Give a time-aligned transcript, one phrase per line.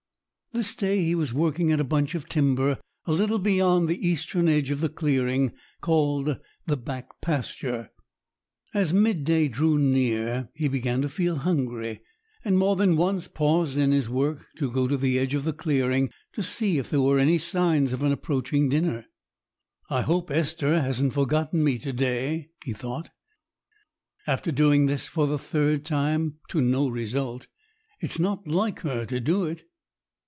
[0.53, 4.49] This day he was working at a bunch of timber a little beyond the eastern
[4.49, 7.89] edge of the clearing, called the "back pasture."
[8.73, 12.01] As mid day drew near he began to feel hungry,
[12.43, 15.53] and more than once paused in his work to go to the edge of the
[15.53, 19.05] clearing, to see if there were any signs of an approaching dinner.
[19.89, 23.07] "I hope Esther hasn't forgotten me to day," he thought,
[24.27, 27.47] after doing this for the third time to no result.
[28.01, 29.63] "It's not like her to do it."